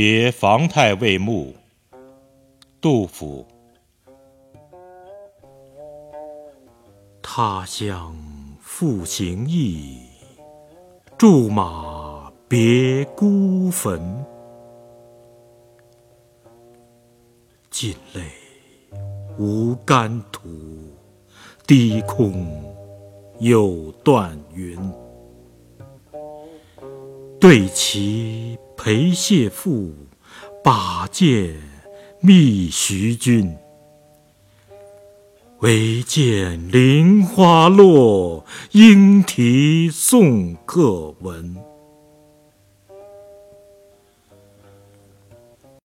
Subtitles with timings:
[0.00, 1.52] 别房太尉墓，
[2.80, 3.44] 杜甫。
[7.20, 8.16] 他乡
[8.60, 9.98] 复行意，
[11.18, 14.24] 驻马别孤坟。
[17.68, 18.22] 尽泪
[19.36, 20.48] 无干土，
[21.66, 22.46] 低空
[23.40, 24.78] 有断云。
[27.40, 28.56] 对棋
[28.88, 29.92] 裴谢父，
[30.64, 31.54] 把剑
[32.22, 33.54] 觅徐君。
[35.58, 41.54] 唯见菱花落，莺啼送客闻。